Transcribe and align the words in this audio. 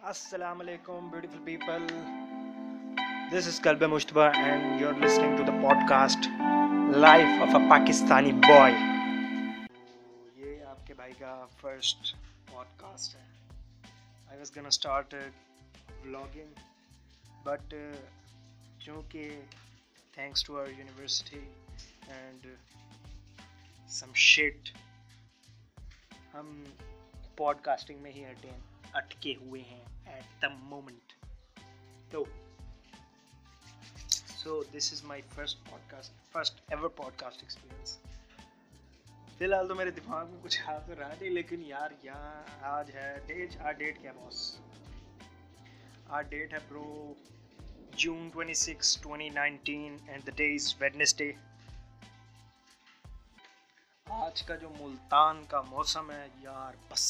السلام 0.00 0.60
علیکم 0.60 1.08
beautiful 1.10 1.38
people 1.44 1.86
this 3.32 3.46
is 3.46 3.58
club 3.60 3.82
مشتبہ 3.84 4.28
and 4.34 4.80
you 4.80 4.88
are 4.88 4.94
listening 4.96 5.36
to 5.36 5.42
the 5.44 5.52
podcast 5.88 6.28
life 6.96 7.42
of 7.42 7.54
a 7.54 7.60
Pakistani 7.70 8.32
boy 8.44 8.74
یہ 10.36 10.64
آپ 10.66 10.86
کے 10.86 10.94
بھائی 10.94 11.12
کا 11.18 11.34
فرسٹ 11.56 12.14
پوڈ 12.46 12.66
کاسٹ 12.76 13.16
ہے 13.16 13.24
I 14.28 14.38
was 14.38 14.56
gonna 14.56 14.66
start 14.66 15.14
vlogging 16.02 16.62
but 17.44 17.74
چونکہ 18.80 19.40
thanks 20.14 20.44
to 20.44 20.60
our 20.60 20.68
university 20.68 21.40
and 22.08 22.46
some 23.90 24.14
shit 24.28 24.70
ہم 26.34 26.64
pod 27.36 27.60
casting 27.62 28.02
میں 28.02 28.12
ہی 28.12 28.24
اٹین 28.26 28.67
اٹکے 28.94 29.34
ہوئے 29.40 29.62
ہیں 29.62 29.84
ایٹ 30.06 30.42
دا 30.42 30.48
مومنٹ 30.60 31.12
تو 32.10 32.24
so 34.34 34.62
this 34.74 34.92
is 34.92 35.04
my 35.04 35.22
first 35.34 35.68
podcast 35.90 36.32
first 36.32 36.60
ever 36.68 36.88
podcast 37.18 37.42
experience 37.42 37.98
فی 39.38 39.44
الحال 39.44 39.68
تو 39.68 39.74
میرے 39.74 39.90
دماغ 39.96 40.30
میں 40.30 40.38
کچھ 40.42 40.60
آ 40.62 40.76
رہا 40.88 41.08
نہیں، 41.10 41.30
لیکن 41.30 41.62
یار، 41.66 41.90
یہاں 42.02 42.42
آج 42.68 42.90
ہے 42.94 43.14
ڈیٹ 43.26 43.60
آج 43.60 43.78
ڈیٹ 43.78 44.00
کیا 44.02 44.12
باس 44.12 44.58
آج 46.08 46.30
ڈیٹ 46.30 46.52
ہے 46.52 46.58
پرو 46.68 47.14
June 47.96 48.28
twenty 48.32 48.54
six 48.54 48.96
twenty 49.02 49.28
nineteen 49.34 49.96
and 50.06 50.26
the 50.26 50.32
day 50.36 50.52
is 50.54 50.74
Wednesday 51.16 51.30
آج 54.06 54.42
کا 54.42 54.54
جو 54.56 54.68
ملتان 54.80 55.44
کا 55.48 55.60
موسم 55.62 56.10
ہے، 56.10 56.26
یار، 56.40 56.74
بس 56.88 57.06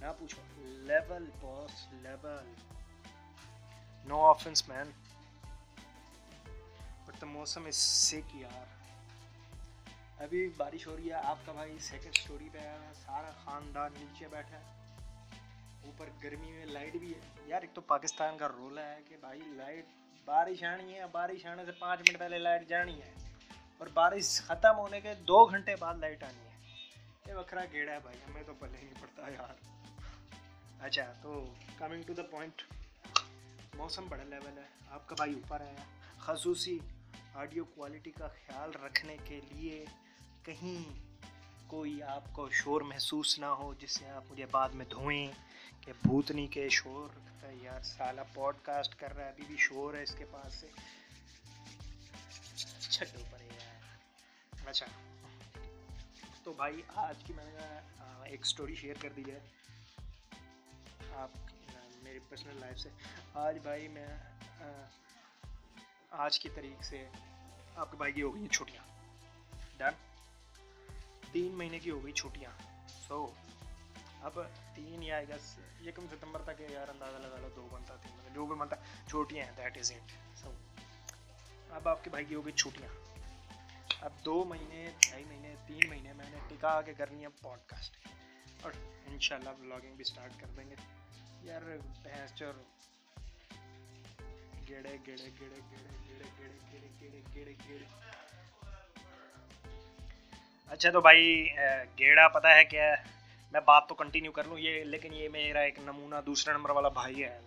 نہ 0.00 0.06
پوچھو۔ 0.18 0.42
Level 0.58 1.30
boss 1.40 1.86
level 1.92 2.54
no 4.04 4.26
offence 4.26 4.68
man 4.68 4.90
but 7.06 7.20
the 7.20 7.26
موسم 7.26 7.66
از 7.66 7.76
سیک 7.76 8.36
یار 8.36 8.76
ابھی 10.22 10.50
بارش 10.56 10.86
ہو 10.86 10.96
رہی 10.96 11.08
ہے۔ 11.08 11.12
آپ 11.12 11.36
کا 11.46 11.52
بھائی 11.52 11.78
سیکنڈ 11.78 12.12
اسٹوری 12.14 12.48
پہ 12.52 12.58
ہے۔ 12.58 12.92
سارا 13.06 13.30
خاندان 13.44 13.92
نیچے 13.98 14.28
بیٹھا 14.28 14.58
ہے۔ 14.58 14.64
اوپر 15.84 16.08
گرمی 16.22 16.52
میں 16.52 16.66
لائٹ 16.66 16.96
بھی 16.96 17.12
ہے۔ 17.14 17.20
یار، 17.46 17.60
ایک 17.60 17.70
تو 17.74 17.80
پاکستان 17.80 18.38
کا 18.38 18.48
رولا 18.48 18.88
ہے 18.88 18.98
کہ 19.08 19.16
بھائی 19.16 19.40
لائٹ 19.40 19.86
بارش 20.24 20.64
آنی 20.64 20.94
ہے۔ 20.94 21.06
بارش 21.12 21.46
آنے 21.46 21.64
سے 21.64 21.72
پانچ 21.72 22.00
منٹ 22.00 22.18
پہلے 22.18 22.38
لائٹ 22.38 22.68
جانی 22.68 23.02
ہے۔ 23.02 23.14
اور 23.78 23.86
بارش 23.86 24.42
ختم 24.42 24.78
ہونے 24.78 25.00
کے 25.00 25.14
دو 25.14 25.44
گھنٹے 25.50 25.76
بعد 25.76 25.94
لائٹ 25.94 26.22
آنی 26.22 26.48
ہے۔ 26.48 26.74
یہ 27.26 27.34
وکھرا 27.34 27.60
گیڑا 27.72 27.92
ہے 27.92 28.00
بھائی، 28.00 28.16
ہمیں 28.28 28.42
تو 28.46 28.54
پلے 28.58 28.82
نہیں 28.82 28.94
پڑتا، 29.00 29.30
یار۔ 29.30 29.75
اچھا 30.86 31.12
تو 31.22 31.54
کمنگ 31.78 32.02
ٹو 32.02 32.14
دا 32.14 32.22
پوائنٹ 32.22 32.62
موسم 33.74 34.06
بڑا 34.08 34.22
لیول 34.22 34.58
ہے، 34.58 34.66
آپ 34.90 35.08
کا 35.08 35.14
بھائی 35.14 35.32
اوپر 35.32 35.60
ہے 35.60 35.74
خصوصی 36.18 36.78
آڈیو 37.34 37.64
کوالٹی 37.64 38.10
کا 38.10 38.28
خیال 38.28 38.70
رکھنے 38.70 39.16
کے 39.24 39.40
لیے 39.50 39.84
کہیں 40.42 40.94
کوئی 41.66 42.02
آپ 42.02 42.24
کو 42.32 42.50
شور 42.50 42.80
محسوس 42.80 43.38
نہ 43.38 43.46
ہو، 43.46 43.74
جس 43.74 43.90
سے 43.90 44.10
آپ 44.10 44.24
مجھے 44.30 44.46
بعد 44.46 44.68
میں 44.68 44.86
دھوئیں 44.90 45.32
کہ 45.80 45.92
بھوتنی 46.02 46.46
کے 46.46 46.68
شور 46.68 47.16
رکھتا 47.16 47.48
ہے، 47.48 47.54
یار 47.62 47.82
سالہ 47.82 48.20
پوڈ 48.34 48.56
کاسٹ 48.62 48.94
کر 48.94 49.16
رہا 49.16 49.24
ہے، 49.24 49.28
ابھی 49.28 49.44
بھی 49.46 49.56
شور 49.58 49.94
ہے 49.94 50.02
اس 50.02 50.14
کے 50.18 50.24
پاس 50.30 50.54
سے۔ 50.54 50.66
چھٹو 52.78 53.18
پڑے 53.30 53.44
یار۔ 53.44 54.68
اچھا۔ 54.68 54.86
تو 56.44 56.52
بھائی، 56.52 56.82
آج 56.94 57.22
کی 57.26 57.32
میں 57.32 57.44
نے 57.44 57.80
ایک 58.24 58.46
سٹوری 58.46 58.74
شیئر 58.74 58.94
کر 59.00 59.08
دی 59.16 59.24
ہے۔ 59.32 59.38
آپ 61.16 61.30
میری 62.02 62.18
پرسنل 62.28 62.56
لائف 62.60 62.78
سے۔ 62.78 62.88
آج 63.34 63.58
بھائی 63.62 63.88
میں 63.88 64.06
آج 66.10 66.38
کی 66.38 66.48
تاریخ 66.48 66.82
سے 66.84 67.08
آپ 67.76 67.90
کے 67.90 67.96
بھائی 67.96 68.12
کی 68.12 68.22
ہو 68.22 68.34
گئی 68.34 68.42
ہیں 68.42 68.48
چھٹیاں۔ 68.48 68.82
ڈن 69.76 69.94
تین 71.32 71.52
مہینے 71.52 71.78
کی 71.78 71.90
ہو 71.90 72.04
گئی 72.04 72.12
چھٹیاں۔ 72.12 72.50
سو 73.08 73.26
so, 73.26 73.32
اب 74.22 74.40
تین 74.74 75.02
یا 75.02 75.16
اگست 75.16 75.82
یکم 75.86 76.06
ستمبر 76.10 76.42
تک 76.42 76.60
یار 76.60 76.88
اندازہ 76.88 77.16
لگا 77.16 77.36
لو 77.40 77.48
دو 77.56 77.68
بنتا 77.72 77.96
تین 77.96 78.16
بنتا 78.16 78.28
جو 78.34 78.46
بھی 78.46 78.56
بنتا 78.56 78.76
چھوٹیاں 79.08 79.44
ہیں 79.44 79.52
دیٹ 79.56 79.78
از 79.78 79.92
اٹ 79.92 80.12
سو 80.38 80.52
اب 81.70 81.88
آپ 81.88 82.04
کے 82.04 82.10
بھائی 82.10 82.24
کی 82.24 82.34
ہو 82.34 82.44
گئی 82.44 82.52
چھٹیاں۔ 82.52 82.90
اب 84.00 84.12
دو 84.24 84.44
مہینے 84.44 84.90
ڈھائی 85.06 85.24
مہینے 85.24 85.54
تین 85.66 85.88
مہینے 85.88 86.12
میں 86.12 86.30
نے 86.30 86.38
ٹکا 86.48 86.80
کے 86.82 86.94
کرنی 86.94 87.22
ہے 87.22 87.28
پوڈ 87.42 87.58
کاسٹ 87.66 87.96
اور 88.62 88.72
ان 89.06 89.18
شاء 89.20 89.36
بلاگنگ 89.58 89.94
بھی 89.96 90.04
سٹارٹ 90.04 90.40
کر 90.40 90.46
دیں 90.46 90.70
گے۔ 90.70 90.74
پھر 91.76 92.02
بھینس 92.02 92.34
چور 92.34 92.52
گیڑے 94.68 94.96
گیڑے 95.06 95.30
گیڑے 95.40 95.60
گیڑے 95.70 95.90
گیڑے 96.06 96.28
گیڑے 96.38 96.88
گیڑے 97.00 97.20
گیڑے 97.34 97.52
گیڑے 97.68 97.84
اچھا 100.70 100.90
تو 100.90 101.00
بھائی 101.00 101.46
گیڑا 101.98 102.26
پتہ 102.28 102.48
ہے 102.48 102.64
کیا 102.64 102.84
ہے 102.84 102.96
میں 103.52 103.60
بات 103.60 103.88
تو 103.88 103.94
کنٹینیو 103.94 104.32
کر 104.32 104.44
لوں 104.44 104.58
یہ 104.58 104.84
لیکن 104.84 105.12
یہ 105.12 105.28
میرا 105.28 105.60
ایک 105.60 105.78
نمونہ 105.78 106.20
دوسرے 106.26 106.52
نمبر 106.52 106.70
والا 106.70 106.88
بھائی 106.94 107.24
ہے 107.24 107.38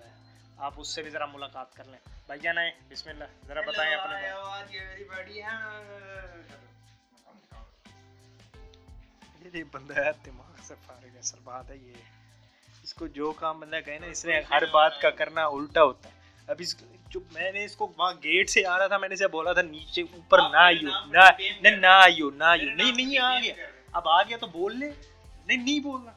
آپ 0.57 0.73
اس 0.77 0.87
سے 0.87 1.01
بھی 1.01 1.09
ذرا 1.09 1.25
ملاقات 1.25 1.75
کر 1.75 1.85
لیں 1.85 1.99
بھائی 2.27 2.39
جان 2.39 2.57
آئیں 2.57 2.71
بسم 2.89 3.09
اللہ 3.09 3.47
ذرا 3.47 3.61
بتائیں 3.61 3.93
اپنے 3.95 4.27
بندہ 9.71 9.95
ہے 9.95 10.11
دماغ 10.25 10.55
سے 10.63 10.75
فارغ 10.85 11.15
ہے 11.15 11.21
سر 11.21 11.39
بات 11.43 11.69
ہے 11.71 11.77
یہ 11.77 12.18
اس 12.89 12.93
کو 12.95 13.07
جو 13.07 13.31
کام 13.31 13.59
بندہ 13.59 13.79
کہے 13.85 13.97
نا 13.99 14.07
اس 14.07 14.25
نے 14.25 14.39
ہر 14.51 14.63
بات 14.71 14.99
کا 15.01 15.09
کرنا 15.09 15.45
الٹا 15.47 15.81
ہوتا 15.83 16.09
ہے 16.09 16.13
اب 16.47 16.55
اس 16.59 16.75
جو 17.09 17.19
میں 17.33 17.51
نے 17.51 17.63
اس 17.63 17.75
کو 17.75 17.87
وہاں 17.97 18.13
گیٹ 18.23 18.49
سے 18.49 18.65
آ 18.65 18.77
رہا 18.77 18.87
تھا 18.87 18.97
میں 18.97 19.09
نے 19.09 19.13
اسے 19.13 19.27
بولا 19.27 19.51
تھا 19.53 19.61
نیچے 19.61 20.01
اوپر 20.03 20.39
نہ 20.49 20.57
آئیو 20.57 20.89
نہ 21.07 21.69
نہ 21.69 21.87
آئیو 21.87 22.29
نہ 22.29 22.43
آئیو 22.43 22.69
نہیں 22.71 22.91
نہیں 22.91 23.17
آ 23.19 23.29
گیا 23.39 23.67
اب 23.93 24.07
آ 24.07 24.21
گیا 24.23 24.37
تو 24.37 24.47
بول 24.47 24.79
لے 24.79 24.89
نہیں 24.89 25.57
نہیں 25.57 25.79
بولنا 25.79 26.11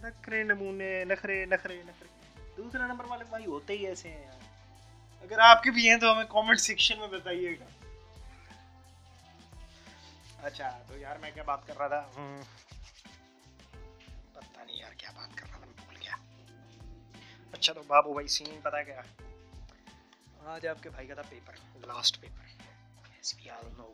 نخرے 0.00 0.42
نمونے 0.42 0.92
نخرے 1.04 1.44
نخرے 1.46 1.80
نخرے 1.82 2.08
دوسرا 2.56 2.86
نمبر 2.86 3.04
والے 3.08 3.24
بھائی 3.28 3.46
ہوتے 3.46 3.72
ہی 3.72 3.86
ایسے 3.86 4.08
ہیں 4.08 4.26
اگر 5.24 5.38
آپ 5.42 5.62
کے 5.62 5.70
بھی 5.70 5.88
ہیں 5.88 5.96
تو 5.96 6.12
ہمیں 6.12 6.24
کامنٹ 6.28 6.60
سیکشن 6.60 6.98
میں 6.98 7.08
بتائیے 7.08 7.52
گا 7.52 7.70
اچھا 10.42 10.78
تو 10.88 10.98
یار 10.98 11.16
میں 11.16 11.30
کیا 11.34 11.42
بات 11.42 11.66
کر 11.66 11.78
رہا 11.78 11.88
تھا 11.88 12.79
یار، 14.90 14.98
کیا 14.98 15.10
بات 15.10 15.38
کر 15.38 15.46
رہا 15.50 15.58
تھا؟ 15.58 15.66
میں 15.66 15.74
بھول 15.76 15.96
گیا۔ 15.96 16.16
اچھا 17.52 17.72
تو 17.72 17.82
بابو 17.82 18.12
بھائی 18.12 18.28
سین 18.28 18.60
پتا 18.62 18.82
کیا؟ 18.82 19.02
آج 20.38 20.66
آپ 20.66 20.82
کے 20.82 20.90
بھائی 20.90 21.06
کا 21.06 21.14
تھا 21.14 21.22
پیپر 21.28 21.54
لاسٹ 21.86 22.20
پیپر 22.20 22.44
ایس 23.16 23.34
بی 23.34 23.50
آل 23.50 23.68
نو 23.76 23.92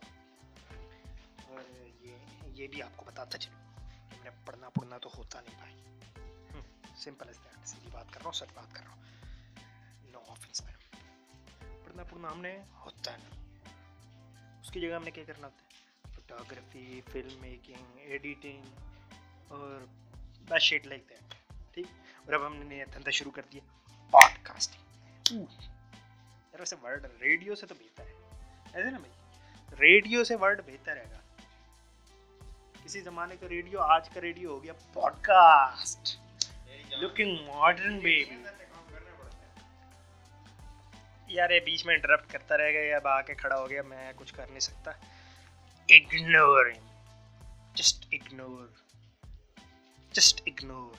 اور 1.45 1.87
یہ 2.01 2.17
یہ 2.47 2.67
بھی 2.67 2.83
آپ 2.83 2.97
کو 2.97 3.05
بتاتا 3.05 3.39
چلوں۔ 3.39 3.89
کہ 4.11 4.17
میرا 4.23 4.35
پڑھنا 4.45 4.69
پڑھنا 4.69 4.99
تو 4.99 5.11
ہوتا 5.17 5.41
نہیں 5.41 5.59
بھائی۔ 5.59 5.83
سمپل 6.97 7.29
از 7.29 7.35
دیٹ 7.45 7.69
سیدھی 7.69 7.89
بات 7.93 8.06
کر 8.11 8.21
رہا 8.21 8.27
ہوں، 8.27 8.33
سچ 8.33 8.53
بات 8.55 8.75
کر 8.75 8.85
رہا 8.85 8.95
ہوں۔ 8.95 9.03
نو 10.11 10.21
آفنس 10.29 10.62
میم 10.62 10.77
پڑھنا 11.85 12.03
پڑھنا 12.03 12.33
ہم 12.33 12.41
نے 12.41 12.59
ہوتا 12.85 13.17
نہیں۔ 13.17 13.65
اس 14.61 14.71
کی 14.71 14.81
جگہ 14.81 14.95
ہم 14.95 15.05
نے 15.05 15.11
کیا 15.11 15.25
کرنا 15.27 15.47
ہوتا 15.47 15.65
ہے؟ 15.65 15.77
فوٹوگرافی 16.15 17.01
فلم 17.12 17.41
میکنگ 17.41 17.99
ایڈیٹنگ 17.99 18.62
اور 19.49 19.85
بس 20.49 20.62
شیٹ 20.62 20.87
لائک 20.87 21.09
دیٹ 21.09 21.34
ٹھیک؟ 21.75 21.87
اور 22.25 22.33
اب 22.33 22.47
ہم 22.47 22.57
نے 22.59 22.84
دھندا 22.93 23.11
شروع 23.11 23.33
کر 23.33 23.43
دیا. 23.53 23.62
پوڈ 24.12 24.45
کاسٹنگ 24.45 25.45
ویسے 26.59 26.77
ورڈ 26.83 27.07
ریڈیو 27.21 27.55
سے 27.55 27.67
تو 27.67 27.75
بہتر 27.75 28.07
ہے. 28.07 28.12
ایسے 28.75 28.91
نا 28.91 28.99
بھائی؟ 28.99 29.79
ریڈیو 29.81 30.25
سے 30.25 30.37
ورڈ 30.41 30.61
بہتر 30.67 30.97
ہے 30.97 31.05
گا 31.11 31.21
کسی 32.85 33.01
زمانے 33.01 33.37
کا 33.41 33.49
ریڈیو 33.49 33.81
آج 33.83 34.09
کا 34.11 34.21
ریڈیو 34.21 34.51
ہو 34.51 34.62
گیا 34.62 34.73
pod 34.93 35.12
cost 35.23 36.17
looking 36.93 37.37
modern 37.47 37.99
baby 37.99 38.43
یار 41.29 41.50
یہ 41.50 41.61
بیچ 41.65 41.85
میں 41.87 41.94
انٹرپٹ 41.94 42.32
کرتا 42.32 42.56
رہ 42.59 42.70
گیا، 42.73 42.97
اب 42.97 43.06
آ 43.09 43.20
کے 43.20 43.35
کھڑا 43.35 43.56
ہو 43.59 43.69
گیا، 43.70 43.82
میں 43.82 44.12
کچھ 44.17 44.35
کر 44.35 44.47
نہیں 44.47 44.61
سکتا. 44.61 44.91
Ignore 45.88 46.70
just 47.75 48.06
ignore 48.12 48.67
just 50.17 50.41
ignore 50.47 50.95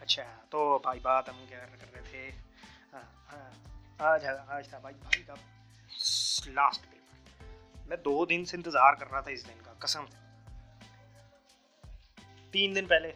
اچھا 0.00 0.22
تو 0.50 0.78
بھائی 0.78 1.00
بات 1.00 1.28
ہم 1.28 1.44
کیا 1.48 1.58
کر 1.80 1.92
رہے 1.94 2.02
تھے 2.10 2.30
آج 3.98 4.24
آج 4.26 4.68
تھا 4.68 4.78
بھائی 4.78 4.94
بھائی 5.02 5.22
کا 5.22 5.34
لاسٹ 6.46 6.86
پیپر 6.90 7.86
میں 7.88 7.96
دو 7.96 8.24
دن 8.24 8.44
سے 8.44 8.56
انتظار 8.56 8.94
کر 8.94 9.10
رہا 9.10 9.20
تھا 9.20 9.30
اس 9.30 9.46
دن 9.48 9.58
کا 9.64 9.74
قسم 9.78 10.04
تین 12.50 12.74
دن 12.74 12.86
پہلے 12.86 13.12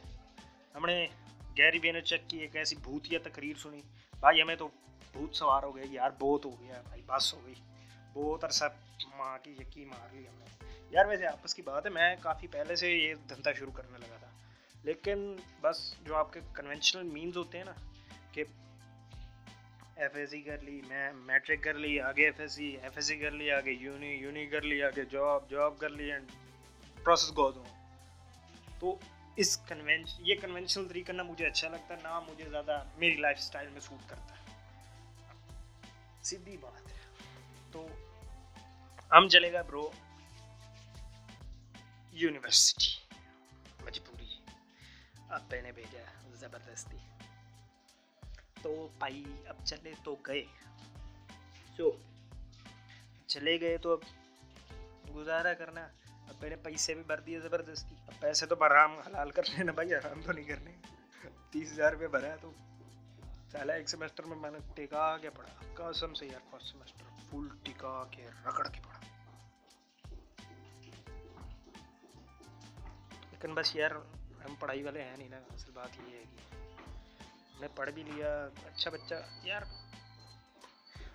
ہم 0.75 0.87
نے 0.87 1.07
گیری 1.57 1.79
بین 1.79 2.05
چیک 2.05 2.29
کی 2.29 2.39
ایک 2.39 2.57
ایسی 2.57 2.77
بھوتیا 2.83 3.19
تقریر 3.23 3.57
سنی 3.57 3.81
بھائی 4.21 4.43
ہمیں 4.43 4.57
تو 4.57 4.69
بھوت 5.13 5.37
سوار 5.37 5.63
ہو 5.63 5.77
گیا 5.77 5.85
یار 5.91 6.11
بہت 6.19 6.45
ہو 6.45 6.61
گیا 6.61 6.83
بھائی 6.83 7.03
بس 7.07 7.35
ہو 7.35 7.45
گئی 7.47 7.55
بہت 8.15 8.45
عرصہ 8.45 8.65
ماں 9.17 9.37
کی 9.43 9.55
یقین 9.61 9.89
مار 9.89 10.15
لی 10.15 10.27
ہم 10.29 10.39
نے 10.39 10.73
یار 10.91 11.07
ویسے 11.07 11.27
آپس 11.27 11.55
کی 11.55 11.63
بات 11.63 11.87
ہے 11.87 11.91
میں 11.91 12.15
کافی 12.21 12.47
پہلے 12.47 12.77
سے 12.77 12.91
یہ 12.91 13.15
دھندا 13.29 13.53
شروع 13.53 13.73
کرنے 13.73 13.99
لگا 13.99 14.17
تھا 14.19 14.29
لیکن 14.85 15.35
بس 15.61 15.79
جو 16.05 16.17
آپ 16.17 16.33
کے 16.33 16.41
کنونشنل 16.53 17.03
مینز 17.09 17.37
ہوتے 17.37 17.59
ہیں 17.59 17.65
نا 17.65 17.73
کہ 18.33 18.45
ایف 19.97 20.17
ایس 20.17 20.31
سی 20.31 20.41
کر 20.41 20.63
لی 20.63 20.81
میں 20.89 21.13
میٹرک 21.25 21.63
کر 21.63 21.75
لی 21.75 22.01
آگے 22.01 22.25
F 22.25 22.41
S 22.41 22.53
C 22.53 22.67
F 22.83 22.97
S 22.97 23.07
C 23.07 23.17
کر 23.17 23.31
لی 23.31 23.51
آگے 23.51 23.71
یونی 23.71 24.15
یونی 24.15 24.47
کر 24.47 24.63
لی 24.63 24.83
آگے 24.83 25.05
جاب 25.11 25.51
جاب 25.51 25.79
کر 25.79 25.89
لی 25.89 26.13
اینڈ 26.13 26.33
پروسیس 26.97 27.37
گو 27.37 27.51
دوں 27.51 27.65
تو 28.79 28.97
اس 29.37 29.57
کنونشن 29.59 30.23
یہ 30.27 30.35
کنونشنل 30.41 30.89
طریقہ 30.89 31.13
نہ 31.13 31.23
مجھے 31.23 31.47
اچھا 31.47 31.69
لگتا 31.69 31.95
نہ 32.03 32.21
مجھے 32.29 32.49
زیادہ 32.51 32.83
میری 32.99 33.17
لائف 33.17 33.41
سٹائل 33.41 33.69
میں 33.69 33.81
سوٹ 33.81 34.09
کرتا 34.09 34.35
ہے 34.35 34.43
سیدھی 36.23 36.57
بات 36.57 36.93
ہے 36.93 37.03
تو 37.75 37.87
ہم 39.13 39.29
چلے 39.29 39.53
گا 39.53 39.63
برو 39.63 39.91
یونیورسٹی۔ 42.11 43.15
مجبوری 43.85 44.39
اب 45.29 45.55
نے 45.63 45.73
بھیجا 45.73 46.03
زبردستی۔ 46.35 46.97
تو 48.63 48.89
بھائی 48.99 49.25
اب 49.47 49.57
چلے 49.65 49.93
تو 50.05 50.17
گئے۔ 50.27 50.45
جو 51.77 51.93
چلے 53.27 53.61
گئے 53.61 53.77
تو 53.79 53.93
اب 53.93 53.99
گزارا 55.15 55.55
کرنا۔ 55.55 55.89
اب 56.09 56.35
میں 56.41 56.51
نے 56.51 56.57
پیسے 56.57 56.95
بھی 56.95 57.03
بھر 57.03 57.21
دیے 57.21 57.41
زبردستی۔ 57.41 57.95
اب 58.07 58.21
پیسے 58.21 58.47
تو 58.47 58.57
برام 58.57 58.99
حلال 58.99 59.31
کر 59.31 59.43
لینا 59.45 59.73
بھائی 59.73 59.95
آرام 59.95 60.23
تو 60.23 60.33
نہیں 60.33 60.45
کرنے۔ 60.45 60.77
تیس 61.51 61.73
ہزار 61.73 61.93
روپے 61.93 62.09
بھرا 62.09 62.37
تو 62.41 62.53
چلا 63.55 63.73
ایک 63.73 63.89
سیمسٹر 63.89 64.25
میں 64.25 64.37
میں 64.37 64.51
نے 64.51 64.59
ٹکا 64.75 65.19
کے 65.19 65.31
پڑھا۔ 65.31 65.91
قسم 65.91 66.15
سے 66.15 66.27
یار 66.27 66.41
فرسٹ 66.51 66.73
سیمسٹر 66.73 67.05
فل 67.31 67.57
ٹکا 67.63 68.05
کے 68.11 68.31
رگڑ 68.45 68.69
کے 68.69 68.81
پڑھا۔ 68.85 69.01
لیکن 73.31 73.55
بس 73.55 73.77
یار 73.77 73.91
ہم 74.45 74.55
پڑھائی 74.59 74.83
والے 74.83 75.03
ہیں 75.03 75.17
نہیں 75.17 75.29
نا، 75.29 75.37
اصل 75.37 75.71
بات 75.75 75.89
یہ 76.07 76.17
ہے 76.17 76.23
کہ 76.23 76.57
ہم 77.55 77.61
نے 77.61 77.69
پڑھ 77.75 77.91
بھی 77.91 78.03
لیا 78.03 78.49
اچھا 78.65 78.91
بچہ۔ 78.91 79.15
یار 79.43 79.63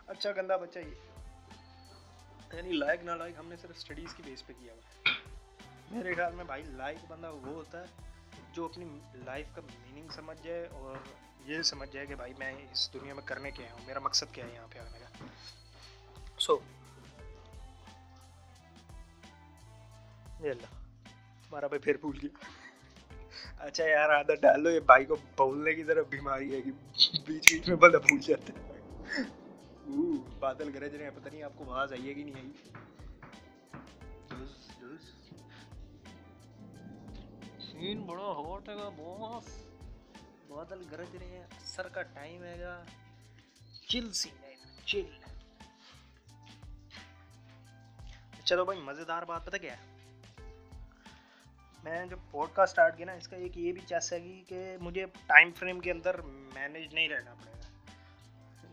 اچھا 0.07 0.31
گندا 0.31 0.57
بچہ 0.57 0.79
یہ۔ 0.79 0.95
یعنی 2.53 2.71
لائق 2.71 3.03
نہ 3.03 3.11
لائق 3.11 3.39
ہم 3.39 3.47
نے 3.47 3.55
صرف 3.57 3.71
اسٹڈیز 3.75 4.13
کی 4.13 4.23
بیس 4.23 4.47
پہ 4.47 4.53
کیا 4.59 4.73
ہوا۔ 4.73 5.09
ہے 5.09 5.15
میرے 5.91 6.15
خیال 6.15 6.35
میں 6.35 6.45
بھائی 6.45 6.63
لائق 6.63 7.05
بندہ 7.07 7.31
وہ 7.31 7.53
ہوتا 7.53 7.81
ہے 7.81 8.08
جو 8.53 8.65
اپنی 8.65 8.85
لائف 9.25 9.47
کا 9.55 9.61
میننگ 9.61 10.09
سمجھ 10.09 10.37
جائے 10.43 10.67
اور 10.71 10.95
یہ 11.45 11.61
سمجھ 11.61 11.89
جائے 11.91 12.05
کہ 12.05 12.15
بھائی 12.15 12.33
میں 12.39 12.53
اس 12.71 12.89
دنیا 12.93 13.13
میں 13.13 13.23
کرنے 13.25 13.51
کے 13.51 13.63
ہوں، 13.71 13.85
میرا 13.87 13.99
مقصد 13.99 14.33
کیا 14.33 14.45
ہے 14.45 14.53
یہاں 14.53 14.67
پہ 14.71 14.79
آنے 14.79 14.99
کا؟ 14.99 15.25
سو 16.39 16.57
اللہ، 20.39 20.75
ہمارا 21.47 21.67
بھائی 21.67 21.79
پھر 21.79 21.97
بھول 21.97 22.17
گیا۔ 22.23 22.49
اچھا 23.59 23.85
یار، 23.85 24.09
عادت 24.09 24.41
ڈال 24.41 24.61
لو، 24.63 24.69
یہ 24.69 24.79
بھائی 24.79 25.05
کو 25.05 25.15
بولنے 25.37 25.73
کی 25.73 25.83
طرف 25.83 26.05
بیماری 26.09 26.53
ہے 26.55 26.61
کہ 26.61 26.71
بیچ 27.25 27.51
بیچ 27.51 27.67
میں 27.67 27.77
بندہ 27.77 27.97
بھول 27.97 28.19
جاتا 28.19 28.53
ہے۔ 28.53 28.59
بادل 30.39 30.69
گرج 30.73 30.95
رہے 30.95 31.03
ہیں، 31.03 31.11
پتہ 31.15 31.29
نہیں 31.29 31.43
آپ 31.43 31.53
کو 31.55 31.63
آواز 31.63 31.91
آئی 31.91 32.07
ہے 32.09 32.13
کہ 32.13 32.23
نہیں 32.23 32.35
آئی۔ 32.35 32.51
سین 37.79 38.01
بڑا 38.01 38.23
ہاٹ 38.23 38.69
ہے 38.69 38.75
گا 38.75 38.89
باس 38.89 39.63
بادل 40.47 40.83
گرج 40.91 41.15
رہے 41.15 41.27
ہیں 41.27 41.43
سر 41.59 41.87
کا 41.87 42.01
ٹائم 42.01 42.43
ہے 42.43 42.59
گا۔ 42.59 42.83
چل 43.87 44.11
سین 44.11 44.43
ہے 44.43 44.55
چل۔ 44.85 45.05
چلو 48.43 48.65
بھائی، 48.65 48.79
مزیدار 48.79 49.23
بات، 49.23 49.45
پتہ 49.45 49.57
کیا 49.57 49.73
ہے؟ 49.73 50.11
میں 51.83 52.05
جو 52.05 52.15
پوڈ 52.31 52.49
کاسٹ 52.53 52.71
اسٹارٹ 52.71 52.97
کیا 52.97 53.05
نا، 53.05 53.11
اس 53.11 53.27
کا 53.27 53.35
ایک 53.35 53.57
یہ 53.57 53.71
بھی 53.71 53.81
چیس 53.81 54.13
ہے 54.13 54.41
کہ 54.47 54.77
مجھے 54.81 55.05
ٹائم 55.25 55.51
فریم 55.51 55.79
کے 55.79 55.91
اندر 55.91 56.21
مینیج 56.21 56.93
نہیں 56.93 57.09
رہنا 57.09 57.33
پڑے 57.33 57.51
گا۔ 57.51 57.95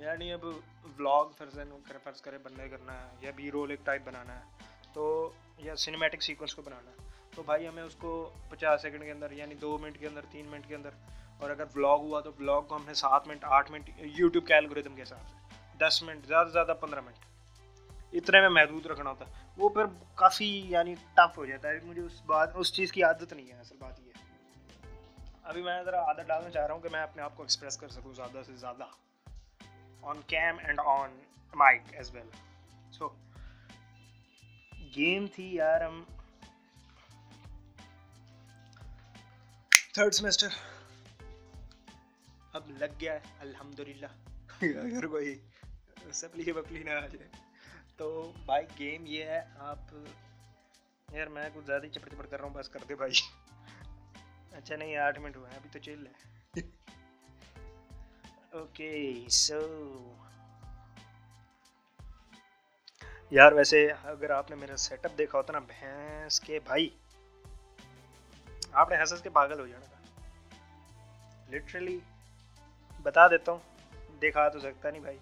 یعنی 0.05 0.33
اب 0.33 0.45
ولاگ 0.45 1.27
فرض 1.39 1.59
فرض 2.03 2.21
کرے 2.21 2.39
بننے 2.39 2.69
کرنا 2.69 3.01
ہے، 3.01 3.17
یا 3.21 3.31
بی 3.37 3.51
رول 3.51 3.71
ایک 3.71 3.81
ٹائپ 3.85 4.03
بنانا 4.05 4.41
ہے، 4.41 4.45
تو 4.93 5.33
یا 5.59 5.77
سنیمیٹک 5.77 6.23
سیکوینس 6.23 6.55
کو 6.55 6.63
بنانا 6.63 6.91
ہے۔ 6.91 7.16
تو 7.37 7.43
بھائی 7.43 7.69
ہمیں 7.69 7.83
اس 7.83 7.95
کو 7.95 8.33
پچاس 8.49 8.83
سیکنڈ 8.83 9.03
کے 9.03 9.11
اندر 9.11 9.31
یعنی 9.31 9.55
دو 9.55 9.79
منٹ 9.79 9.99
کے 9.99 10.07
اندر، 10.07 10.21
تین 10.31 10.47
منٹ 10.47 10.67
کے 10.67 10.75
اندر 10.75 10.91
اور 11.39 11.51
اگر 11.51 11.65
ولاگ 11.77 11.99
ہوا 11.99 12.21
تو 12.21 12.31
ولاگ 12.39 12.63
کو 12.63 12.77
ہم 12.77 12.83
نے 12.87 12.95
سات 12.95 13.29
منٹ، 13.29 13.45
آٹھ 13.45 13.73
منٹ 13.73 13.91
یوٹیوب 13.97 14.47
کے 14.47 14.55
الگوریدم 14.55 14.95
کے 14.95 15.03
حساب 15.03 15.19
سے۔ 15.29 15.37
دس 15.79 16.03
منٹ، 16.03 16.27
زیادہ 16.27 16.47
سے 16.47 16.53
زیادہ 16.53 16.75
پندرہ 16.81 17.01
منٹ۔ 17.01 17.17
اتنے 18.13 18.41
میں 18.41 18.49
محدود 18.49 18.87
رکھنا 18.87 19.11
ہوتا 19.11 19.25
ہے۔ 19.27 19.53
وہ 19.57 19.69
پھر 19.69 19.83
کافی 20.15 20.63
یعنی 20.69 20.95
ٹف 21.15 21.39
ہو 21.39 21.47
جاتا 21.47 21.69
ہے۔ 21.69 21.79
مجھے 21.85 22.03
اس 22.03 22.23
بات، 22.27 22.51
اس 22.55 22.75
چیز 22.75 22.93
کی 22.93 23.03
عادت 23.03 23.33
نہیں 23.33 23.53
ہے۔ 23.53 23.61
اصل 23.61 23.77
بات 23.79 24.01
یہ 24.01 24.13
ابھی 25.43 25.63
میں 25.63 25.83
ذرا 25.83 26.01
عادت 26.05 26.27
ڈالنا 26.27 26.51
چاہ 26.51 26.67
رہا 26.67 26.75
ہوں 26.75 26.81
کہ 26.81 26.89
میں 26.93 27.03
اپنے 27.03 27.23
آپ 27.23 27.37
کو 27.37 27.43
ایکسپریس 27.43 27.77
کر 27.77 27.89
سکوں 27.89 28.15
زیادہ 28.15 28.43
سے 28.47 28.57
زیادہ۔ 28.57 28.85
On 30.03 30.21
cam 30.27 30.57
and 30.59 30.81
on 30.85 31.11
mic 31.55 31.83
as 31.93 32.15
well 32.15 32.31
so 32.93 33.09
game 34.97 35.27
تھی 35.35 35.55
یار 35.55 35.81
ہم 35.81 36.05
تھرڈ 39.97 40.15
سیمسٹر 40.15 40.47
اب 42.53 42.71
لگ 42.71 42.85
گیا 43.01 43.13
ہے 43.15 43.19
الحمد 43.39 43.81
للہ 43.81 44.07
اگر 44.63 45.07
کوئی 45.07 45.39
سپلی 46.13 46.53
وپلی 46.53 46.83
نہ 46.83 46.91
آ 46.91 47.07
جائے۔ 47.07 47.29
تو 47.97 48.33
بھائی 48.45 48.67
گیم 48.79 49.07
یہ 49.07 49.25
ہے 49.25 49.41
آپ 49.59 49.79
یار 51.13 51.27
میں 51.27 51.49
کچھ 51.55 51.67
زیادہ 51.67 51.85
ہی 51.85 51.89
چپڑ 51.89 52.09
چپڑ 52.09 52.27
کر 52.27 52.37
رہا 52.37 52.47
ہوں 52.47 52.55
بس 52.55 52.69
کر 52.69 52.81
دے 52.89 52.95
بھائی۔ 52.95 53.13
اچھا 54.53 54.77
نہیں 54.77 54.97
آٹھ 54.97 55.21
منٹ 55.21 55.37
ہوئے 55.37 55.51
ہیں 55.51 55.57
ابھی 55.57 55.71
تو 55.73 55.79
چل 55.79 56.07
ہے۔ 56.07 56.61
Okay 58.53 59.25
so. 59.29 60.15
یار 63.31 63.53
ویسے 63.53 63.89
اگر 64.05 64.31
آپ 64.31 64.51
نے 64.51 64.57
میرا 64.57 64.77
سیٹ 64.77 65.05
اپ 65.05 65.19
دیکھا 65.19 65.39
ہوتا 65.39 65.53
نا 65.53 65.59
بھینس 65.59 66.41
کے 66.41 66.59
بھائی۔ 66.65 66.89
آپ 68.77 68.91
نے 68.91 68.97
ہنس 68.97 69.23
کے 69.23 69.29
پاگل 69.29 69.61
ہو 69.61 69.67
جانا 69.67 69.87
تھا۔ 69.87 70.27
لٹرلی 71.51 71.99
بتا 73.03 73.29
دیتا 73.29 73.53
ہوں، 73.53 73.59
دیکھا 74.21 74.49
تو 74.49 74.61
سکتا 74.61 74.91
نہیں 74.91 75.01
بھائی۔ 75.01 75.19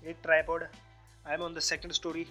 ایک 0.00 0.16
try 0.22 0.42
I 0.50 1.30
am 1.30 1.42
on 1.42 1.54
the 1.54 1.60
second 1.60 1.90
story 1.90 2.24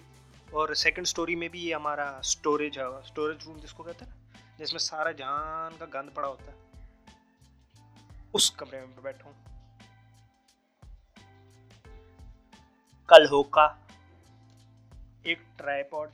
اور 0.50 0.74
سیکنڈ 0.74 1.06
اسٹوری 1.06 1.34
میں 1.34 1.48
بھی 1.48 1.68
یہ 1.68 1.74
ہمارا 1.74 2.16
اسٹوریج 2.16 2.78
ہے 2.78 2.84
اسٹوریج 2.84 3.44
روم 3.46 3.58
جس 3.58 3.72
کو 3.72 3.82
کہتے 3.82 4.04
ہیں 4.04 4.12
نا، 4.12 4.38
جس 4.58 4.72
میں 4.72 4.78
سارا 4.78 5.10
جان 5.10 5.76
کا 5.78 5.86
گند 5.94 6.10
پڑا 6.14 6.28
ہوتا 6.28 6.52
ہے۔ 6.52 6.84
اس 8.32 8.50
کمرے 8.50 8.80
میں 8.80 9.02
بیٹھا 9.02 9.30
ہوں۔ 9.30 9.32
کل 13.06 13.26
ہو 13.26 13.42
کا 13.42 13.68
ایک 15.22 15.38
ٹرائی 15.56 15.82
پوڈ 15.82 16.10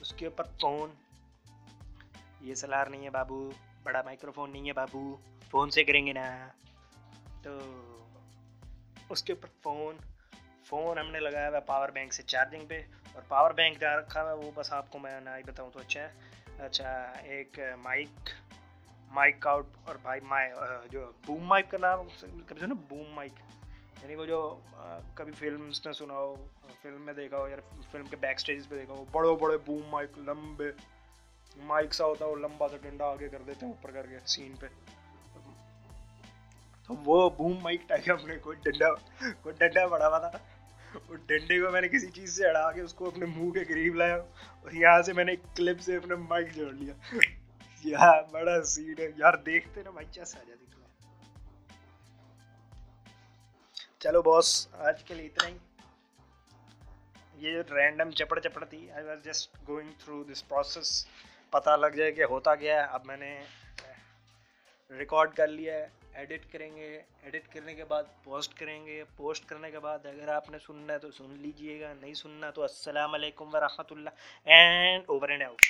اس 0.00 0.12
کے 0.12 0.26
اوپر 0.26 0.44
فون 0.60 1.05
یہ 2.40 2.54
سلار 2.54 2.86
نہیں 2.86 3.04
ہے 3.04 3.10
بابو، 3.10 3.50
بڑا 3.82 4.02
مائکرو 4.02 4.32
فون 4.32 4.50
نہیں 4.50 4.66
ہے 4.68 4.72
بابو 4.72 5.16
فون 5.50 5.70
سے 5.70 5.84
کریں 5.84 6.06
گے 6.06 6.12
نا۔ 6.12 6.48
تو 7.42 7.58
اس 9.10 9.22
کے 9.22 9.32
اوپر 9.32 9.48
فون 9.62 9.96
فون 10.64 10.98
ہم 10.98 11.10
نے 11.10 11.20
لگایا 11.20 11.48
ہوا 11.48 11.56
ہے 11.56 11.66
پاور 11.66 11.88
بینک 11.88 12.14
سے 12.14 12.22
چارجنگ 12.22 12.66
پہ 12.66 12.80
اور 13.12 13.22
پاور 13.28 13.50
بینک 13.50 13.80
جہاں 13.80 13.96
رکھا 13.96 14.22
ہوا 14.22 14.30
ہے، 14.30 14.36
وہ 14.36 14.50
بس 14.54 14.72
آپ 14.72 14.90
کو 14.90 14.98
میں 14.98 15.20
نہ 15.20 15.30
ہی 15.30 15.42
بتاؤں 15.42 15.70
تو 15.72 15.80
اچھا 15.80 16.00
ہے۔ 16.00 16.64
اچھا 16.64 16.90
ایک 17.22 17.58
مائک 17.82 18.30
مائک 19.10 19.46
آؤٹ 19.46 19.66
اور 19.84 19.96
بھائی 20.02 20.20
مائی 20.20 20.50
جو 20.90 21.10
بوم 21.26 21.44
مائک 21.44 21.70
کا 21.70 21.78
نام 21.78 22.06
کبھی 22.46 22.60
سنا 22.60 22.74
بوم 22.88 23.10
مائک 23.14 23.32
یعنی 24.02 24.14
وہ 24.14 24.24
جو 24.26 24.38
کبھی 25.14 25.32
فلمس 25.32 25.86
نے 25.86 25.92
سنا 25.92 26.14
ہو، 26.14 26.34
فلم 26.82 27.02
میں 27.02 27.14
دیکھا 27.14 27.38
ہو 27.38 27.48
یا 27.48 27.56
فلم 27.90 28.06
کے 28.06 28.16
بیک 28.16 28.36
اسٹیجز 28.36 28.68
پہ 28.68 28.74
دیکھا 28.74 28.94
ہو، 28.94 29.04
بڑے 29.12 29.34
بڑے 29.36 29.56
بوم 29.58 29.88
مائک 29.90 30.18
لمبے۔ 30.18 30.70
مائک 31.56 31.94
سا 31.94 32.04
ہوتا 32.04 32.24
ہے 32.24 32.30
وہ 32.30 32.36
لمبا 32.36 32.68
سا 32.68 32.76
ڈنڈا 32.82 33.06
آگے 33.06 33.28
کر 33.28 33.42
دیتے 33.46 33.66
ہیں 33.66 33.72
اوپر 33.72 33.90
کر 33.90 34.06
کے 34.06 34.18
سین 34.26 34.54
پہ 34.60 34.66
تو 36.88 36.94
وہ 37.04 37.28
بوم 37.36 37.56
مائک 37.62 37.88
ٹائپ 37.88 38.10
ہم 38.10 38.26
نے 38.26 38.36
کوئی 38.38 38.58
ڈنڈا 38.64 38.92
کوئی 39.42 39.54
ڈنڈا 39.58 39.86
بڑا 39.86 40.08
ہوا 40.08 40.18
تھا 40.18 40.38
اور 41.06 41.16
ڈنڈے 41.26 41.60
کو 41.60 41.70
میں 41.72 41.80
نے 41.80 41.88
کسی 41.88 42.10
چیز 42.10 42.36
سے 42.36 42.46
اڑا 42.48 42.70
کے 42.72 42.80
اس 42.80 42.94
کو 42.94 43.06
اپنے 43.06 43.26
منہ 43.26 43.50
کے 43.50 43.64
قریب 43.64 43.94
لایا 43.94 44.14
اور 44.14 44.72
یہاں 44.74 45.00
سے 45.02 45.12
میں 45.12 45.24
نے 45.24 45.36
کلپ 45.56 45.80
سے 45.80 45.96
اپنا 45.96 46.16
مائک 46.28 46.54
جوڑ 46.56 46.72
لیا 46.72 46.94
یار 47.84 48.22
بڑا 48.32 48.62
سین 48.66 48.94
ہے 48.98 49.10
یار 49.16 49.34
دیکھتے 49.46 49.82
نا 49.82 49.90
بھائی 49.90 50.06
چیس 50.12 50.36
آ 50.36 50.42
جاتی 50.46 50.64
چلو 54.00 54.20
باس 54.22 54.48
آج 54.80 55.02
کے 55.04 55.14
لیے 55.14 55.26
اتنا 55.26 55.48
ہی 55.48 55.56
یہ 57.38 57.60
رینڈم 57.70 58.10
چپڑ 58.10 58.38
چپڑ 58.40 58.64
تھی 58.64 58.90
I 58.90 59.04
was 59.04 59.24
just 59.24 59.56
going 59.68 59.90
through 59.98 60.22
this 60.24 60.46
process 60.48 60.90
پتہ 61.56 61.76
لگ 61.76 61.94
جائے 61.96 62.12
کہ 62.12 62.24
ہوتا 62.24 62.54
کیا 62.54 62.74
ہے۔ 62.74 62.86
اب 62.92 63.06
میں 63.06 63.16
نے 63.16 63.30
ریکارڈ 64.90 65.34
کر 65.34 65.46
لیا 65.48 65.74
ہے 65.74 65.86
ایڈٹ 66.14 66.52
کریں 66.52 66.76
گے۔ 66.76 67.02
ایڈٹ 67.22 67.48
کرنے 67.52 67.74
کے 67.74 67.84
بعد 67.84 68.02
پوسٹ 68.24 68.58
کریں 68.58 68.86
گے۔ 68.86 69.04
پوسٹ 69.16 69.48
کرنے 69.48 69.70
کے 69.70 69.78
بعد 69.78 70.06
اگر 70.06 70.28
آپ 70.28 70.50
نے 70.50 70.58
سننا 70.66 70.92
ہے 70.92 70.98
تو 70.98 71.10
سن 71.10 71.36
لیجیے 71.40 71.80
گا، 71.80 71.92
نہیں 72.00 72.14
سننا 72.14 72.50
تو 72.50 72.62
السلام 72.62 73.14
علیکم 73.14 73.54
ورحمۃ 73.54 73.90
اللہ۔ 73.90 74.10
And 74.44 75.04
over 75.06 75.28
and 75.28 75.42
out 75.42 75.62